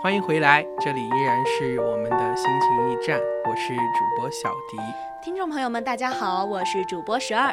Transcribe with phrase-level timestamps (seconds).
[0.00, 4.78] 欢迎回来，这里依然是我们的心情驿站，我是主播小迪。
[5.20, 7.52] 听众朋友们，大家好，我是主播十二。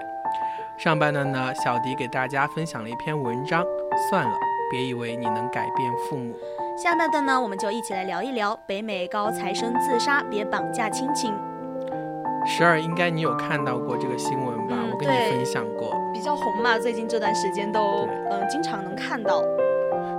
[0.78, 3.66] 上半段呢，小迪给大家分享了一篇文章，
[4.12, 4.38] 算了，
[4.70, 6.36] 别以为你能改变父母。
[6.78, 11.34] 下半段呢，我们就一起来聊一聊北美高材生自杀，别绑架亲情。
[12.46, 14.76] 十二，应该你有看到过这个新闻吧？
[14.78, 19.42] 嗯我跟你分享过，比较红嘛，最近这段时间都对嗯经常能看到。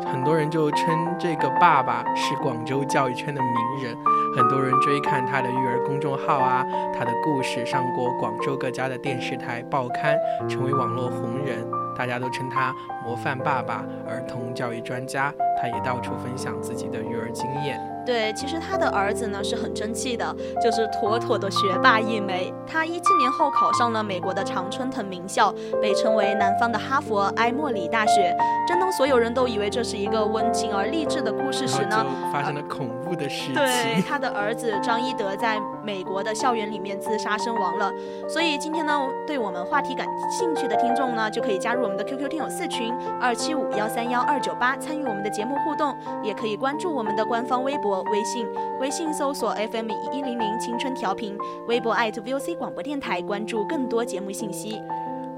[0.07, 3.97] 很多人就称这个爸爸是广州教育圈的名人，
[4.37, 10.17] 很多人追看他的育儿公众号啊，他的故事上过广州各家的电视台、报刊，
[10.49, 15.33] 成为网络红人，大家都称他模范爸爸、儿童教育专家。
[15.61, 17.96] 他也到处分享自己的育儿经验。
[18.07, 20.25] 对，其实他的儿子呢是很争气的，
[20.63, 22.55] 就是妥妥的学霸一枚。
[22.67, 28.35] 他一七年后考上了美国的常春藤名校，被称为南方的哈佛埃默里大学。
[28.67, 34.03] 正当所有人都以为这是一个温情而励志的故事时呢，发生了恐怖的事情对。
[34.09, 37.93] 他的儿子张一德在美国的校园里面自杀身亡了。
[38.29, 38.93] 所以今天呢，
[39.27, 48.47] 对我们话题感兴趣的听众呢，就可以加入我们的 QQ 听友四群二七五幺三幺二九八，参与我们的节目互动，也可以关注我们的官方微博、微信，
[48.81, 51.37] 微信搜索 FM 一零零青春调频，
[51.69, 54.81] 微博 @VOC 广播电台，关注更多节目信息。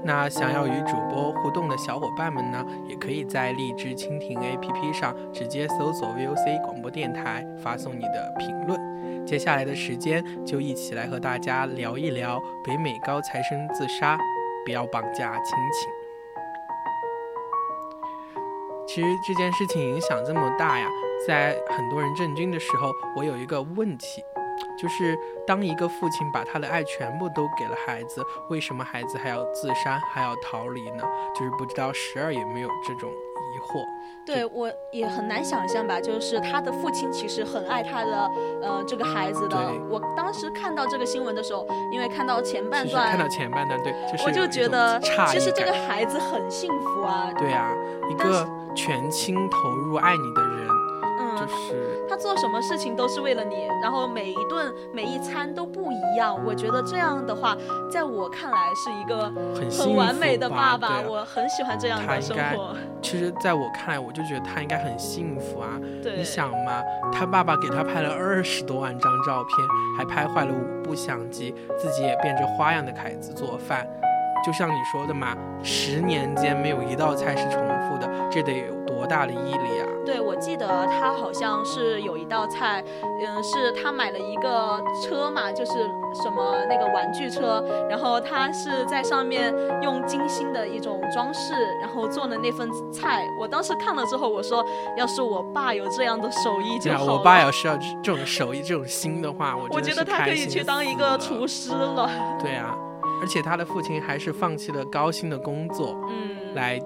[0.01, 8.79] 那想要与主播互动的小伙伴们呢，也可以在荔枝蜻蜓 APP 上直接搜索 VOC 广播电台，发送你的评论。
[9.25, 14.17] 接下来的时间，就一起来和大家聊一聊北美高材生自杀，
[14.65, 15.98] 不要绑架亲情。
[18.89, 20.89] 其实这件事情影响这么大呀，
[21.27, 24.23] 在很多人震惊的时候，我有一个问题，
[24.81, 31.03] 就是当一个父亲把他的爱全部都给了孩子，为什么孩子还要自杀，还要逃离呢？
[31.35, 33.11] 就是不知道十二有没有这种
[33.55, 33.85] 疑惑。
[34.25, 38.29] 对我也很难想象吧，就是他的父亲其实很爱他的
[38.61, 39.57] 呃这个孩子的。
[39.89, 47.31] 我当时看到这个新闻的时候，因为看到前半段，看到前半段，对，就是我就觉得其实这个孩子很幸福啊。
[47.39, 47.71] 对啊，
[48.11, 50.48] 一个全心投入爱你的人，
[51.39, 56.37] 就嗯，是他做什么事情都是为了你，然后每一顿每一餐都不一样。
[56.45, 57.55] 我觉得这样的话，
[57.91, 62.75] 在我看来是一个很很完美的爸爸我很喜欢这样的生活。
[63.01, 65.79] 其实，在我看来，我就觉得他应该很幸福啊。
[66.03, 69.67] 你想嘛，他爸爸给他拍了二十多万张照片，
[69.97, 73.87] 还拍坏了五部相机，自己也变着花样的凯子做饭。
[74.45, 79.87] 就像你说的嘛，十年间没有一道菜是重复的，这得有多大的毅力啊！
[80.09, 85.73] 对，我记得他好像是有一道菜，嗯，是他买了一个车嘛，就是
[86.23, 89.53] 什么那个玩具车，然后他是在上面
[89.83, 93.23] 用精心的一种装饰，然后做的那份菜。
[93.39, 94.65] 我当时看了之后，我说，
[94.97, 97.13] 要是我爸有这样的手艺就好了。
[97.13, 102.09] 我爸要是要这种手艺、这种心的话，我我觉得他可以去当一个厨师了。
[102.41, 102.75] 对啊，
[103.21, 106.79] 而且他的父亲还是放弃了高薪的工作嗯，来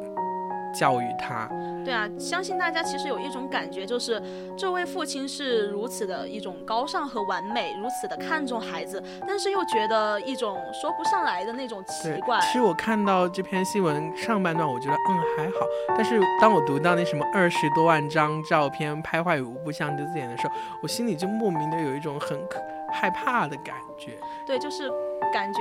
[0.74, 1.50] 教育他。
[1.86, 4.22] 对啊，相信大家其实有一种感觉，就是
[4.58, 22.62] 这位父亲是如此的一种高尚和完美，如此的看重孩子，但是又觉得一种说不上来的那种奇怪。，其实我看到这篇新闻上半段，我觉得嗯还好，但是当我读到那什么二十多万张照片拍坏五部相机字眼的时候，我心里就莫名的有一种很可
[22.94, 24.12] 害怕的感觉，
[24.48, 24.90] 对，就是
[25.34, 25.60] 感觉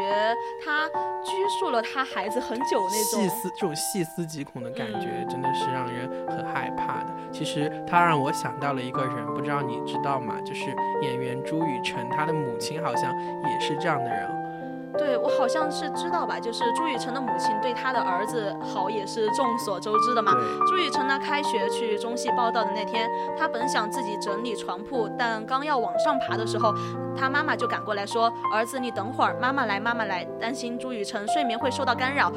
[0.62, 0.86] 他
[1.24, 3.22] 拘束了他孩子很久那种。
[3.22, 7.06] 细思这种细思极恐的感觉，真的是让人很害怕的。
[7.32, 10.34] 其实他让我想到了一个人，不知道你知道吗？
[10.44, 10.66] 就是
[11.00, 13.10] 演员朱雨辰，他的母亲好像
[13.50, 14.41] 也是这样的人。
[14.98, 20.32] 对我好像是知道吧，就是朱雨辰的母亲对他的儿子好也是众所周知的嘛。
[20.66, 23.08] 朱雨辰呢，开学去中戏报道的那天，
[23.38, 26.74] 他本想自己整理床铺，但刚要往上爬的时候，
[27.16, 32.30] 他妈妈就赶过来说：“儿子，你等会儿，妈妈来，妈妈来。”担心朱雨辰睡眠会受到干扰，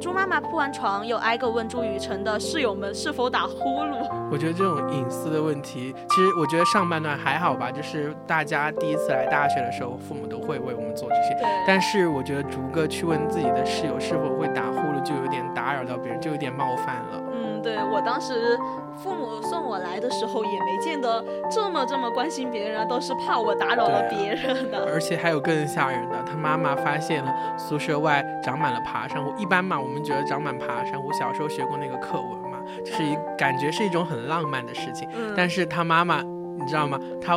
[0.00, 3.98] 朱妈妈铺完床，又挨个问朱雨辰的室友们是否打呼噜。
[4.30, 11.34] 我觉得这种隐私的问题，其实我觉得上半段还好吧，就是大家第一次来大学的时候，父母都会为我们做这些。
[11.34, 17.20] 对，但是我觉得逐个去问自己的室友是否会打呼噜，就有点打扰到别人，就有点冒犯了。
[17.58, 18.58] 嗯，对我当时
[18.96, 24.84] 父母送我来的时候，也没见得这么这么关心别人啊，都是怕我打扰了别人的。
[24.86, 29.32] 而且还有更吓人的，他妈妈发现了宿舍外长满了爬山虎。
[29.38, 35.08] 一般嘛，我们觉得长满爬山虎，小时候学过那个课文嘛，就是一感觉是一种很浪漫的事情。
[35.14, 36.98] 嗯，但是他妈妈，你知道吗？
[37.20, 37.34] 他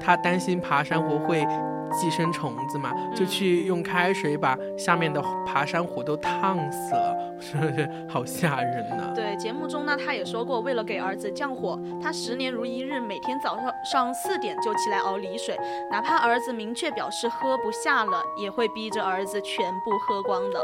[0.00, 1.46] 他担心爬山虎会
[1.92, 9.12] 寄生虫子嘛，就嗯去用开水把下面的爬山虎都烫死了， 是不是好吓人呢？
[9.14, 15.58] 对，节目中呢，他也说过，为了给儿子降火，他十年如一日，每天早上上四点就起来熬梨水，
[15.90, 20.60] 哪怕儿子明确表示喝不下了，也会逼着儿子全部喝光的。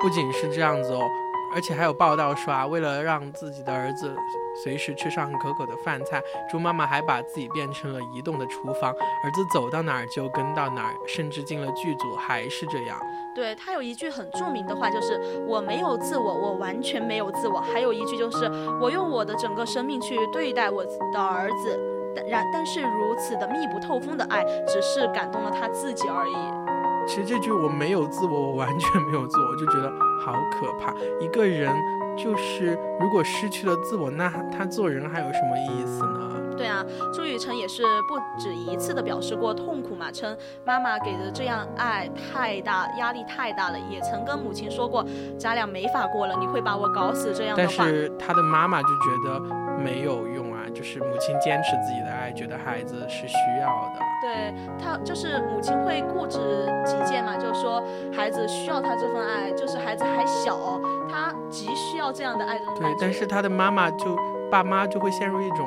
[0.00, 1.02] 不仅是这样子哦，
[1.54, 4.14] 而且还有报道说啊，为了让自己的儿子
[4.62, 13.00] 随时吃上可口的饭菜，猪妈妈还把自己变成了移动的厨房，儿子走到哪儿就跟到哪儿，甚至进了剧组还是这样。
[13.34, 17.60] 对他有一句很著名的话，就是我没有自我，我完全没有自我。
[17.60, 18.50] 还有一句就是
[18.80, 21.78] 我用我的整个生命去对待我的儿子，
[22.14, 26.77] 但然但是如此的密不透风的爱，只是感动了他自己而已。
[27.08, 29.90] 其实这句我没有自我，我完全没有自我，我就觉得
[30.20, 30.94] 好可怕。
[31.18, 31.72] 一个人
[32.14, 36.28] 就是如果失去了自我，那他做人还有什么意思呢？
[36.54, 36.84] 对啊，
[37.14, 45.02] 朱雨辰也是不止一次的表示过痛苦嘛，称妈妈给的这样爱太大，压力太大了，也曾跟母亲说过，
[45.38, 47.88] 咱俩没法过了，你会把我搞死这样的但。
[47.88, 49.40] 是他的妈妈就觉得
[49.82, 50.47] 没有用啊，
[50.78, 54.00] 就是母亲坚持自己的爱，觉得孩子是需要的。
[54.22, 56.38] 对他就是母亲会固执
[56.86, 57.82] 己见嘛，就是说
[58.14, 60.80] 孩子需要他这份爱，就是孩子还小，
[61.10, 64.16] 他急需要这样的爱对。，但是他的妈妈就
[64.52, 65.66] 爸妈就会陷入一种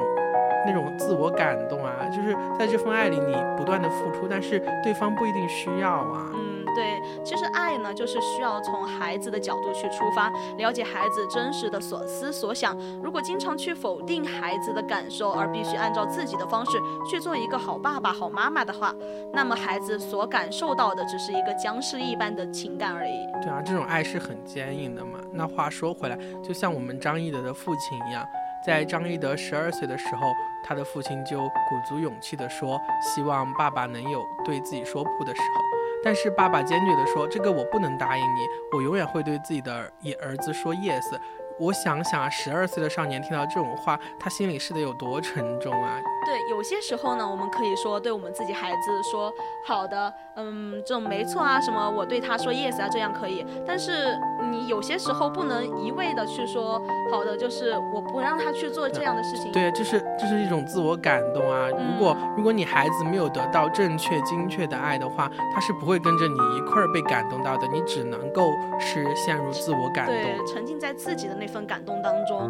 [0.65, 6.29] 那种自我感动啊，就是在这份爱里你不断的付出，但是对方不一定需要啊。
[6.33, 12.77] 嗯，对，其实爱呢，就是需要从孩子的角度去出发，了解孩子真实的所思所想。
[13.01, 16.77] 如果经常去否定孩子的感受，而必须按照自己的方式
[17.09, 18.93] 去做一个好爸爸、好妈妈的话，
[19.33, 23.27] 那么孩子所感受到的只是一个僵尸一般的情感而已。
[23.41, 25.19] 对啊，这种爱是很坚硬的嘛。
[25.33, 28.25] 那话说回来，就像我们张翼德的父亲一样，
[28.63, 35.61] 在张一德十二岁的时候，他的父亲就鼓足勇气地说，希望爸爸能有对自己说不的时候。
[36.03, 41.19] 但是爸爸坚决地说，这个我不能答应你，我永远会对自己的儿也儿子说 yes。
[41.59, 45.99] 我想想啊，十二岁的少年听到这种话，他心里是得有多沉重啊！
[46.25, 49.31] 对，有些时候呢，我们可以说对我们自己孩子说
[49.67, 53.45] 好的，嗯，这种没错啊，什么我对他说 yes 啊，这样可以。
[53.67, 54.17] 但是
[54.51, 59.51] 你有些时候不能一味的去说好的，就是我不让他去做这样的事情。
[59.51, 61.69] 对，这是这是一种自我感动啊。
[61.69, 70.45] 如果嗯如果你孩子没有得到正确精确的爱的话，他是不会跟着你一块儿被感动到的，你只能够是陷入自我感对，动。
[70.47, 72.49] 沉浸在自己的那份感动当中。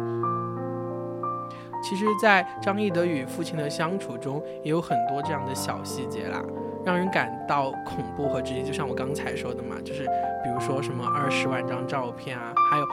[1.82, 6.40] 其实，在张艺德与父亲的相处中，也有很多这样的小细节啦，
[6.84, 8.62] 让人感到恐怖和直接。
[8.62, 10.04] 就像我刚才说的嘛，就是
[10.42, 12.84] 比如说什么二十万张照片啊，还有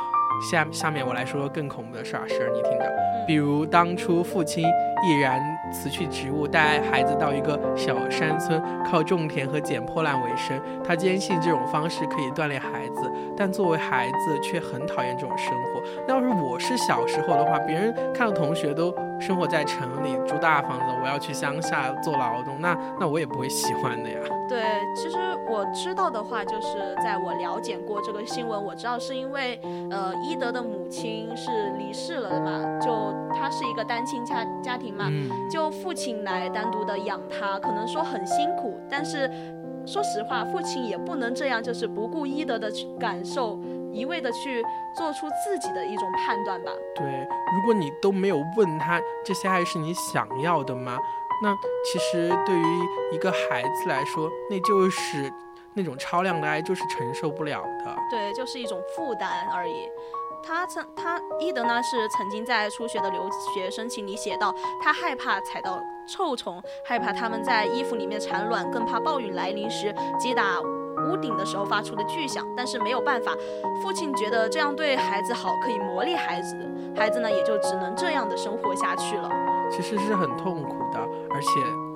[0.51, 2.85] 下下面我来说更恐怖的事儿，是你听着。
[3.27, 5.39] 比如当初父亲毅然
[5.71, 10.59] 辞去职务，带孩子到一个小山村，靠种田和捡破烂为生。
[10.83, 15.83] 他坚信这种方式可以锻炼孩子，但作为孩子却很讨厌这种生活。
[16.07, 24.19] 那要是我是小时候的话，别人看到同学都生活在城里住大房子，我要去乡下做劳动，那那我也不会喜欢的呀。
[24.47, 24.63] 对，
[24.95, 29.59] 其实我知道的话，就是在我了解过这个新闻，我知道是因为
[29.91, 39.29] 呃伊德的母亲是离世了的嘛，就他是一个单亲家家庭嘛，嗯，就父亲来单独的养他，可能说很辛苦，但是
[39.85, 43.59] 说实话，父亲也不能这样，就是不顾伊德的去感受，
[43.93, 44.63] 一味的去
[44.95, 46.71] 做出自己的一种判断吧。
[46.95, 47.05] 对，
[47.55, 50.97] 如果你都没有问他这些爱是你想要的吗？
[51.41, 51.55] 那
[51.85, 55.31] 其实对于一个孩子来说，那就是
[55.73, 57.95] 那种超量的爱，就是承受不了的。
[58.11, 59.89] 对，就是一种负担而已。
[60.41, 70.61] 他曾他伊德呢是曾经在初学的留学申请里写到，他害怕踩到臭虫，害怕他们在衣服里面产卵，更怕暴雨来临时击打
[71.07, 72.45] 屋顶的时候发出的巨响。
[72.55, 73.31] 但是没有办法，
[73.81, 76.55] 父亲觉得这样对孩子好，可以磨砺孩子，
[76.95, 79.29] 孩子呢也就只能这样的生活下去了。
[79.71, 81.49] 其实是很痛苦的，而且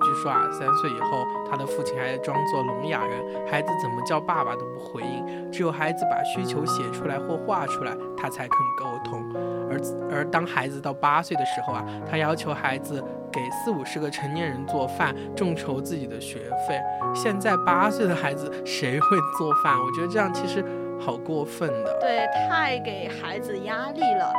[0.03, 3.19] 据说啊，三岁以后，他的父亲还装作聋哑人，
[3.49, 9.23] 孩子怎么叫爸爸都不回应，只有孩子把需求写出来或画出来，他才肯沟通。
[9.71, 9.79] 而
[10.11, 16.37] 而当孩子到八岁的时候啊，他要求孩子给四五十个成年人做饭，众筹自己的学
[16.67, 16.79] 费。
[17.15, 19.75] 现在八岁的孩子谁会做饭？
[19.77, 20.63] 我觉得这样其实
[20.99, 21.97] 好过分的。
[21.99, 24.31] 对，太给孩子压力了，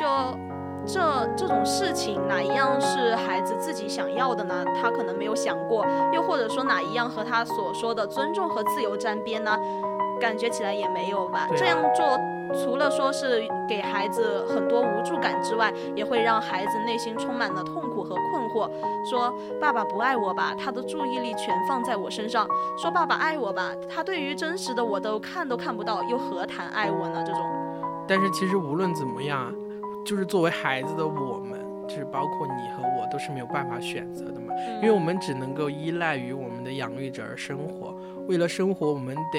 [0.00, 0.38] 就。
[0.86, 4.64] 这这种事情哪一样是孩子自己想要的呢？
[4.80, 9.58] 他可能没有想过，又或者说哪一样和他所说的尊重和自由沾边呢？
[10.18, 11.46] 感觉起来也没有吧。
[11.54, 12.18] 这样做
[12.52, 18.70] 除了说是给孩子很多无助感之外，也会让孩子内心充满了痛苦和困惑。
[19.08, 27.22] 说爸爸不爱我吧，他的注意力全放在我身上；说爸爸爱我吧，他对于真实的我都看都看不到，又何谈爱我呢？
[27.26, 27.42] 这种。
[28.06, 29.54] 但是其实无论怎么样。
[30.06, 37.94] 就是作为孩子的我们，就是包括你和我，都是没有办法选择的嘛，因为我们只能够依赖于我们的养育者而生活。
[38.26, 39.38] 为了生活，我们得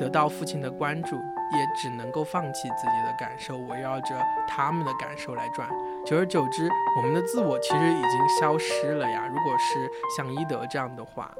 [0.00, 5.68] 得到父亲的关注，也只能够放弃自己的感受，围绕着他们的感受来转。
[6.06, 6.66] 久而久之，
[6.96, 9.28] 我们的自我其实已经消失了呀。
[9.28, 11.30] 如果是像伊德这样的话。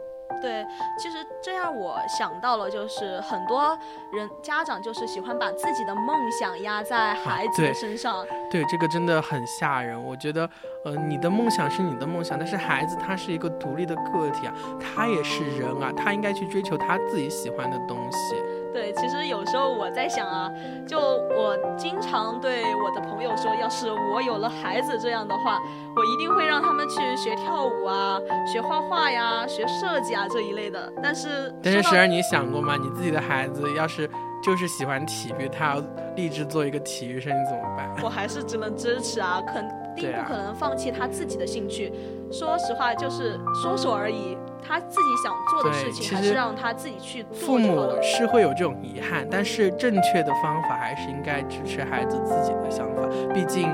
[0.41, 0.67] 对，
[0.99, 3.77] 其实这让我想到了，就是很多
[4.13, 8.25] 人家长就是喜欢把自己的梦想压在孩子的身上。
[8.51, 10.03] 对，这个真的很吓人。
[10.03, 10.49] 我觉得，
[10.85, 18.35] 呃，你的梦想是你的梦想，但是孩子他是一个独立的个体啊，他也是人啊，他应该去追求他自己喜欢的东西。
[18.73, 20.51] 对，其实有时候我在想啊，
[20.87, 25.61] 就我经常对我的朋友说，要是我有了孩子这样的话，
[25.97, 30.93] 我一定会让他们去学跳舞啊，学画画呀，学设计啊这一类的。
[31.03, 32.77] 但是，但是时而你想过吗？
[32.81, 34.09] 你自己的孩子要是
[34.43, 35.83] 就是喜欢体育，他要
[36.15, 37.91] 立志做一个体育生，你怎么办？
[38.03, 41.93] 我还是只能支持啊，肯定不可能放弃他自己的兴趣。
[42.31, 44.39] 说实话，就是说说而已。
[44.61, 47.35] 他自己想做的事情，还是让他自己去做。
[47.35, 53.03] 父母是会有这种遗憾，但是正确的方法还是应该支持孩子自己的想法。
[53.33, 53.69] 毕竟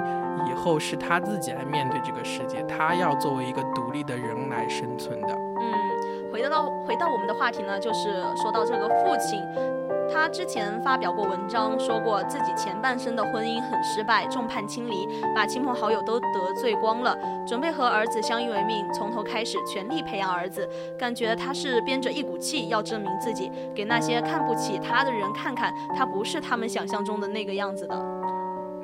[0.49, 5.28] 以后是他自己来面对这个世界，他要作为一个独立的人来生存的。
[5.28, 9.40] 嗯，回到回到我们的话题呢，就是说到这个父亲。
[10.12, 20.68] 他之前发表过文章，说过自己前半生的婚姻很失败，众叛亲离，把亲朋好友都得罪光了，准备和儿子相依为命，从头开始，全力培养儿子。
[20.98, 28.00] 感觉他是憋着一股气，要证明自己，给那些看不起他的人看看，他不是他们想象中的那个样子的。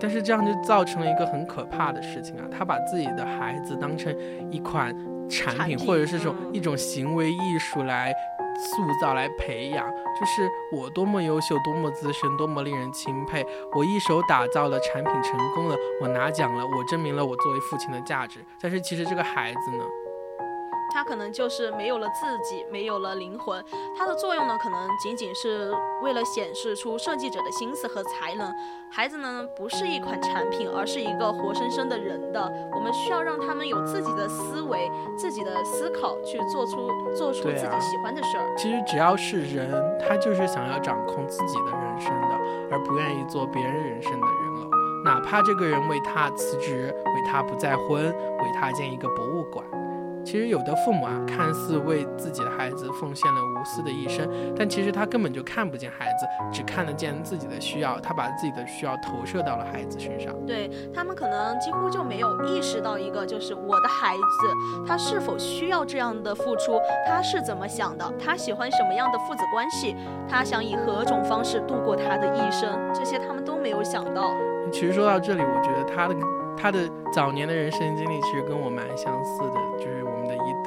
[0.01, 4.13] 但是这样就造成了一个很可怕的事情啊，他把自己的孩子当成
[4.51, 4.93] 一款
[5.29, 8.13] 产品，或者是种一种行为艺术来。
[8.57, 13.45] 塑造来培养，就是我多么优秀，多么资深，多么令人钦佩。
[13.75, 18.45] 我一手打造的产品成功了，我拿奖了，我证明了我作为父亲的价值。
[18.61, 19.85] 但是其实这个孩子呢？
[20.93, 23.65] 他可能就是没有了自己，没有了灵魂。
[23.97, 25.73] 它的作用呢，可能仅仅是
[26.03, 28.53] 为了显示出设计者的心思和才能。
[28.91, 32.53] 孩子呢，不是一款产品，而是一个活生生的人的。
[32.75, 38.55] 我们需要让他们有自己的思维、自己的思考，去做出做出自己喜欢的事儿。
[38.57, 42.39] 其实只要是人，他就是想要掌控自己的人生的，
[42.71, 44.69] 而不愿意做别人人生的人了。
[45.05, 49.65] 哪怕这个人为他辞职，为他不再婚，为他建一个博物馆。
[50.25, 57.99] 其实有的父母啊，看似为自己的孩子奉献了无私的一生，但其实他根本就看不见孩子，只看得见自己的需要。
[58.01, 60.35] 他把自己的需要投射到了孩子身上。
[60.47, 69.95] 对他们可能几乎就没有意识到一个，就是我的孩子他是否需要这样的付出，他是怎么想的，他喜欢什么样的父子关系，
[70.29, 74.33] 他想以何种方式度过他的一生，这些他们都没有想到。
[74.73, 76.15] 其实说到这里，我觉得他的
[76.63, 80.62] 他的早年的人生经历其实跟我蛮相似的，就是我们的一。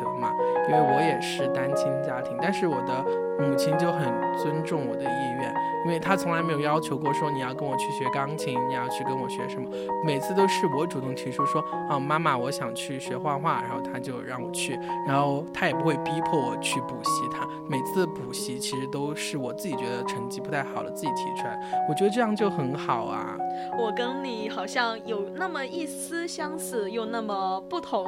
[0.67, 3.03] 因为我也是单亲家庭，但是我的
[3.39, 5.53] 母亲就很尊重我的意愿，
[5.85, 9.69] 因为她从来没有要求过说你要跟我去学钢琴，你要去跟我学什么，
[10.03, 23.37] 每次都是我主动提出说，啊妈妈我想去学画画，然后她就让我去，然后她也不会逼迫我去补习，她每次补习其实都是我自己觉得成绩不太好了自己提出来，我觉得这样就很好啊。
[23.77, 28.05] 我跟你好像有那么一丝相似，又那么不同。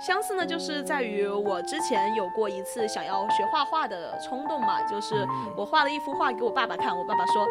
[0.00, 5.14] 相似呢，就是在于我之前有过一次想要学画画的冲动嘛，就是
[5.54, 7.46] 我画了一幅画给我爸爸看，我爸爸说，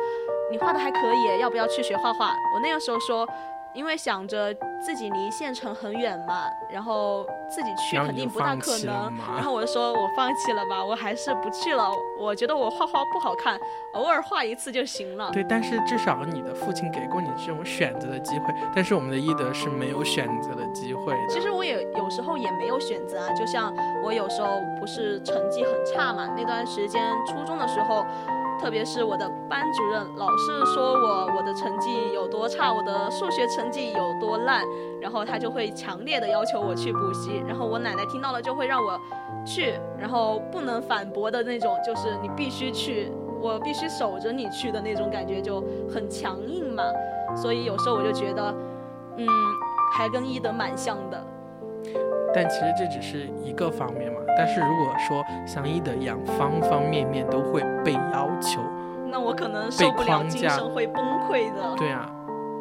[0.49, 2.25] 你画的还可以，要不要去学画画？
[2.55, 3.27] 我那个时候说，
[3.73, 9.13] 因为想着自己离县城很远嘛，然后自己去肯定不大可能。
[9.35, 11.89] 然后我就说我放弃了吧，我还是不去了。
[12.19, 13.59] 我觉得我画画不好看，
[13.93, 15.29] 偶尔画一次就行了。
[15.31, 21.27] 对，但是至少你的父亲给过你这种选择的机会，但是我们的伊德是没有选择的机会的。
[21.29, 23.73] 其实我也有时候也没有选择啊，就像
[24.03, 28.05] 我有时候不是成绩很差嘛，那段时间初中的时候，
[28.59, 34.63] 特别是我的班主任老是说我我的成绩有多差，我的数学成绩有多烂，
[35.01, 38.99] 然后他就会强烈的要求我去补习，然后我奶奶听到了就会让我
[39.45, 43.11] 去，然后不能反驳的那种，就是你必须去，
[43.41, 46.83] 我必须守着你去的那种感觉就很强硬嘛，
[47.35, 48.53] 所以有时候我就觉得，
[49.17, 49.25] 嗯，
[49.93, 51.23] 还跟伊德蛮像的。
[52.33, 54.19] 但其实这只是一个方面嘛。
[54.37, 58.61] 但是如果说像一的一样，方方面面都会被要求，
[59.11, 61.75] 那我可能受不了，精神会崩溃的。
[61.75, 62.09] 对啊，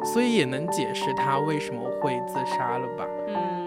[0.03, 3.05] 所以也能解释他为什么会自杀了吧？
[3.27, 3.58] 嗯，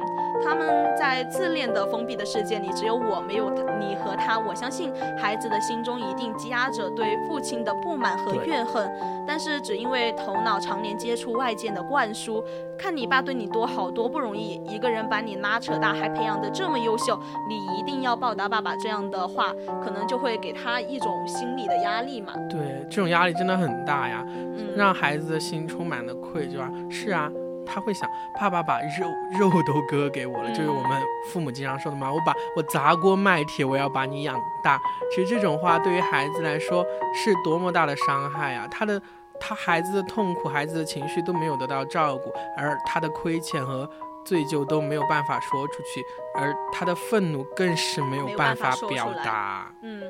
[0.44, 4.38] 他们在自恋的封闭的世界里，只有我没有他你和他。
[4.38, 8.90] 我相信孩子的心中一定积压着对父亲的不满和怨恨，
[9.26, 12.42] 但是只因为头脑常年接触外界的灌输，
[12.78, 17.18] 看你爸对你多好多不容易，一个人把你拉扯大，还培养得这么优秀，
[17.48, 22.32] 你一定要报答爸爸这样的话，可能就会给他一种心理的压力嘛。
[22.50, 26.70] 对，这种压力真的很大呀，嗯，让孩子的心充满了愧疚啊。
[26.90, 27.30] 是啊。
[27.64, 32.12] 他会想，爸爸把肉肉都割给我了，就是我们父母经常说的嘛。
[32.12, 34.80] 我把我砸锅卖铁，我要把你养大。
[35.14, 38.66] 其实这种话对于孩子来说是多么大的伤害啊！
[38.70, 39.00] 他的
[39.40, 43.88] 他孩子的痛苦、孩子的情绪都没有得到照顾，而他的亏欠和
[44.24, 49.72] 罪疚都没有办法说出去，而他的愤怒更是没有办办法表达。
[49.82, 50.02] 嗯，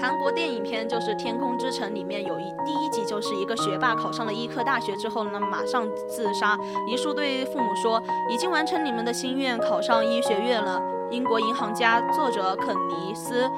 [0.00, 10.80] 韩国电影片就是《天空之城》里面有一第一集，就是一个学霸考上了医科大学之后呢，马上自杀，遗书对父母说，已经完成你们的心愿，考上医学院了。
[11.08, 13.48] 英国银行家作者肯尼斯。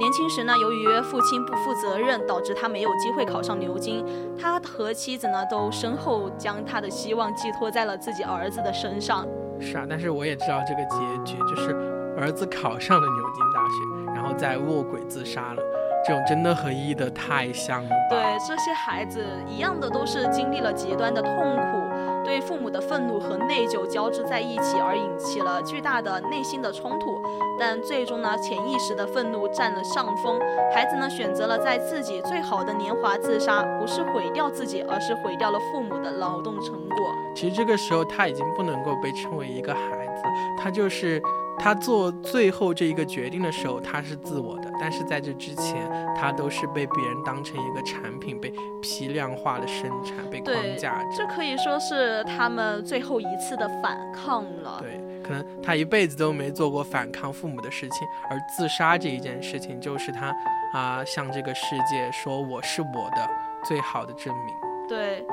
[0.00, 4.02] 年轻时呢，由于父亲不负责任，导致他没有机会考上牛津。
[4.40, 9.28] 他和妻子呢，都身后将他的希望寄托在了自己儿子的身上。
[9.60, 11.76] 是啊，但是我也知道这个结局，就是
[12.16, 15.62] 儿子考上了牛津大学，然后在卧轨自杀了。
[16.06, 17.96] 这种真的和伊的太像了吧？
[18.08, 21.78] 对，这些孩子一样的都是经历了极端的痛苦，
[22.24, 27.20] 对父母的愤怒和内疚交织在一起，而引起了巨大的内心的冲突。
[27.58, 30.38] 但最终呢，潜意识的愤怒占了上风，
[30.72, 37.14] 孩子呢选择了在自己最好的年华自杀，不是毁掉自己，而是毁掉了父母的劳动成果。
[37.34, 40.22] 其实这个时候他已经不能够被称为一个孩子，
[40.58, 41.22] 他就是
[41.62, 51.08] 他做最后这一个决定的时候，他是自我的，但是在这之前，他都是被别人当成一个产品，被批量化的生产，被框架着。
[51.14, 54.78] 这可以说是他们最后一次的反抗了。
[54.80, 60.34] 对，可能他一辈子都没做过反抗父母的事情，而自杀这一件事情，就是他
[60.72, 63.30] 啊、向这个世界说我是我的
[63.64, 64.54] 最好的证明。
[64.88, 65.24] 对，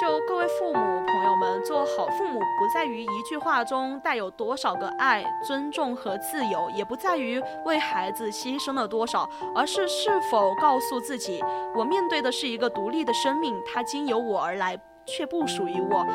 [0.00, 0.72] 就各位父母
[1.06, 11.42] 朋友们，做好父母不在于一句话中带有多少个爱、尊重和自由，也不在于为孩子牺牲了多少，而是是否告诉自己，
[11.76, 16.06] 我面对的是一个独立的生命，它经由我而来，却不属于我。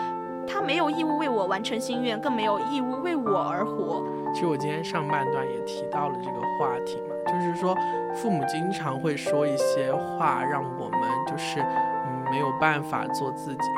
[0.49, 4.01] 他没有义务为我完成心愿，更没有义务为我而活。
[4.33, 7.75] 其实我今天上半段也提到了这个话题嘛，就是说
[8.15, 11.59] 父母经常会说一些话，让我们就是
[12.31, 13.69] 没有办法做自己。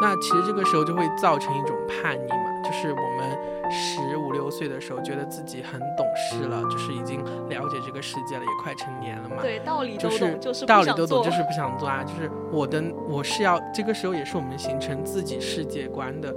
[0.00, 3.36] 那其实这个时候就会造成一种叛逆嘛，就是我们
[3.68, 9.42] 十五六岁的时候觉得自己很懂事了，就是已经了解这个世界了，也快成年了嘛。
[9.42, 10.92] 对，道理都就懂，就是道理。
[10.92, 12.04] 都懂，就是不想做啊。
[12.04, 16.32] 就是我的，我是要这个时候也是我们形成自己世界观的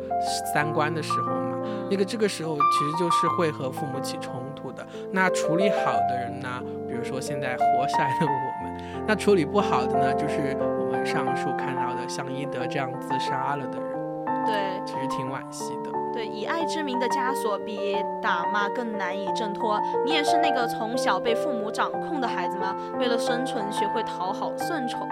[0.52, 1.60] 三观的时候嘛。
[1.92, 4.84] 那个这个时候其实就是会和父母起冲突的。
[5.12, 6.50] 那处理好的人呢，
[6.88, 14.82] 比如说现在活下来的我们，那处理不好的呢，就是我们上述看到的像伊德这样自杀了的人，对。
[14.86, 15.92] 其实挺惋惜的。
[16.12, 19.80] 对，以爱之名的枷锁比打骂更难以挣脱。
[20.04, 22.76] 你也是那个从小被父母掌控的孩子吗？
[23.00, 25.08] 为了生存，学会讨好顺从，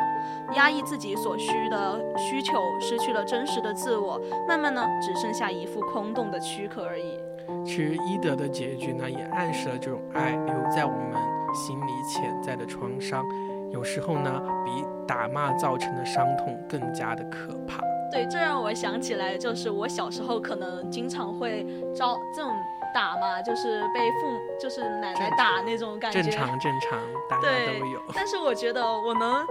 [0.56, 7.18] 压抑自己所需的需求，失去了真实的自我，慢慢呢，只剩下一副空洞的躯壳而已。
[7.64, 11.14] 其实伊德的结局呢，也暗示了这种爱留在我们
[11.54, 13.24] 心里潜在的创伤，
[13.72, 17.82] 有时候呢，比打骂造成的伤痛更加的可怕。
[18.12, 21.64] 对，这让我想起来，就是我小时候可能经常会
[21.96, 22.52] 遭这种
[22.94, 26.24] 打嘛，就是被父母，就是奶奶打那种感觉。
[26.24, 28.02] 正常正常，大家都有。
[28.16, 29.46] 但是我觉得我能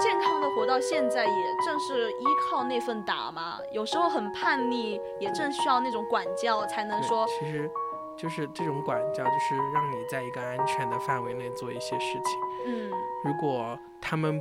[0.00, 1.30] 健康的活到现在，也
[1.64, 3.58] 正是依靠那份打嘛。
[3.70, 7.70] 有时候很叛逆，也正需要那种管教，才能说其实
[8.16, 12.38] 就是这种管教，就是让你在一个安全的范围内做一些事情。
[12.66, 12.90] 嗯。
[13.24, 14.40] 如果他们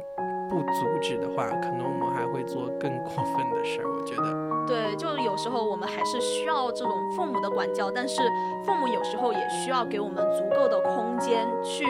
[0.50, 3.92] 不阻止的话，可能我们还会做更过分的事儿。
[3.92, 8.22] 我觉得，对，就有时候我们还是需要这种父母的管教，但是
[8.64, 11.86] 父母有时候也需要给我们足够的空间去，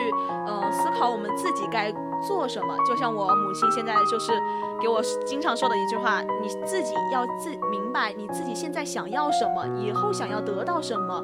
[0.46, 1.92] 呃，思考我们自己该
[2.26, 2.74] 做什么。
[2.86, 4.32] 就像我母亲现在就是
[4.80, 11.22] 给我经常说的一句话：你自己要自明白你自己现在想要什么，以后想要得到什么。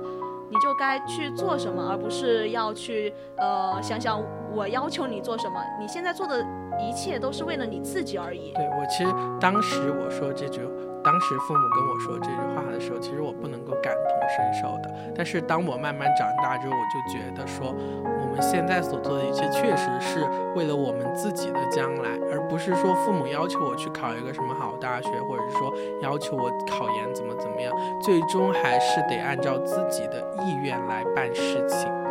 [0.53, 5.55] 你就该去做什么，而不是要去呃想想我要求你做什么。
[5.81, 6.45] 你现在做的
[6.79, 8.53] 一切都是为了你自己而已。
[8.53, 9.11] 对我其实
[9.41, 10.61] 当时我说这句，
[11.03, 14.95] 当时父母跟我说这句话的时候，其实我不能够感同身受的。
[15.15, 32.02] 但是当我慢慢长大之后，我就觉得说，我们现在所做的一切确实是为了我们自己的将来，而不是说父母要求我去考一个什么好大学，或者是说要求我考研怎么怎么样，最终还是得按照自己的意愿来办事情。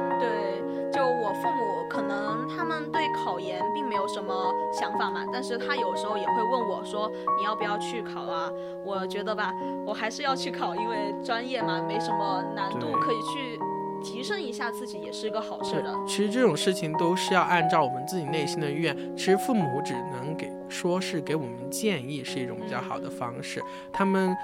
[5.01, 8.51] 法嘛，但是他有时候也会问我说你要不要去考啊？
[8.85, 9.51] 我觉得吧，
[9.83, 13.59] 我还是要去考，因为专业嘛没什么难度，可以去
[14.03, 15.91] 提升一下自己，也是一个好事的。
[16.05, 18.95] 其实这种事情都是要按照我们自己内心的意愿。
[19.15, 23.59] 其实父母只能给说是给我们建议，是一种比较好的方式。
[23.91, 24.35] 他们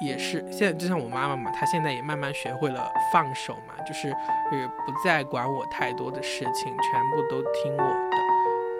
[0.00, 8.23] 也是现在就像我妈妈嘛，她现在也慢慢学会了放手嘛，就是呃不再管我太多的事情，全部都听我的。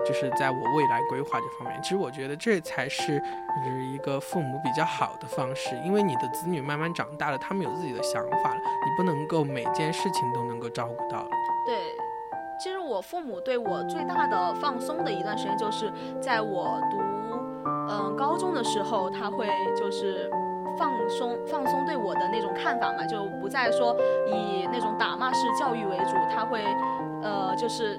[0.07, 3.23] 就是在我未来规划这方面，其实我觉得这才是
[3.93, 11.29] 一个父母比较好的方式，因为你的子女慢慢长大了，他们有自己的想法了，你不能够每件事情都能够照顾到了。
[11.67, 11.97] 对，
[12.59, 16.99] 其实我父母对我最大的放松的一段时间，就是在我读
[17.87, 20.31] 嗯、高中的时候，他会就是
[20.79, 26.63] 放松放松对我的那种看法嘛，就不再说以那种打骂式教育为主，他会
[27.23, 27.97] 呃就是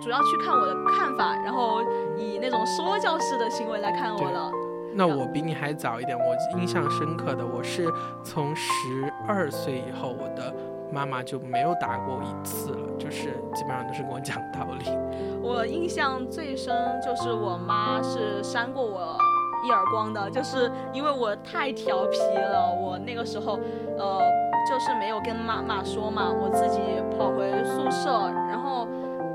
[0.00, 1.82] 主要去看我的看法，然后
[2.16, 4.50] 以那种说教式的行为来看我对了。
[4.94, 7.86] 那我比你还早一点，我印象深刻的，我是
[8.24, 10.52] 从十二岁以后，我的
[10.90, 14.84] 妈妈就没有打过我一次了，就是基本上都是跟我讲道理。
[15.42, 19.16] 我印象最深就是我妈是扇过我
[19.64, 22.72] 一耳光的，就是因为我太调皮了。
[22.72, 23.58] 我那个时候，
[23.98, 24.20] 呃，
[24.68, 26.80] 就是没有跟妈妈说嘛，我自己
[27.16, 28.10] 跑回宿舍，
[28.48, 28.88] 然后，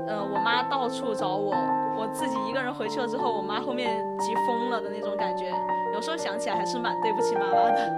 [0.06, 1.54] 呃，我妈到处找我，
[1.96, 5.46] 我自己一个人回去了之后，我妈后面急疯了的那种感觉。
[5.94, 7.92] 有时候想起来还是蛮对不起妈妈的。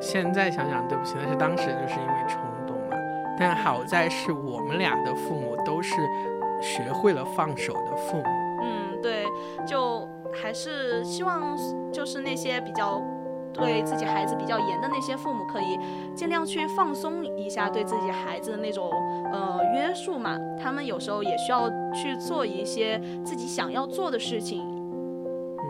[0.00, 2.96] 现在想想对不起，但是当时就是因为冲动嘛。
[3.38, 5.94] 但好在是我们俩的父母都是
[6.60, 8.24] 学会了放手的父母。
[8.62, 9.26] 嗯，对，
[9.66, 11.56] 就还是希望
[11.90, 13.02] 就是那些比较
[13.52, 15.78] 对自己孩子比较严的那些父母，可以
[16.14, 18.90] 尽量去放松一下对自己孩子的那种
[19.32, 20.38] 呃约束嘛。
[20.62, 24.60] 他们有时候也需要去做一些自己想要做的事情。
[24.60, 25.64] 嗯，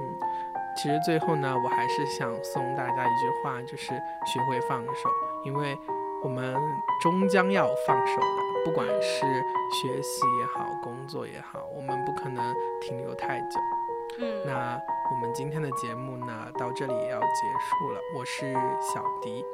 [0.77, 3.89] 其实最后呢，我还是想送大家一句话，就是
[4.27, 5.09] 学会放手，
[5.45, 5.77] 因为
[6.23, 6.55] 我们
[7.01, 9.25] 终将要放手的，不管是
[9.81, 13.59] 学习也好，工作也好，我们不可能停留太久。
[14.19, 18.01] 嗯，那我们今天的节目呢，到这里也要结束了。
[18.17, 19.45] 我是小迪，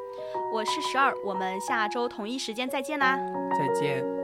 [0.52, 3.16] 我是十二，我们下周同一时间再见啦。
[3.58, 4.15] 再见。